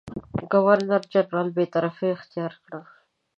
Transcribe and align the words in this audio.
ګورنرجنرال 0.51 1.47
بېطرفي 1.55 2.07
اختیار 2.15 2.53
کړه. 2.63 2.79